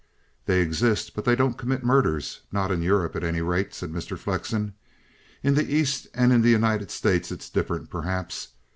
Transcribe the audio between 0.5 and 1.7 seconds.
exist; but they don't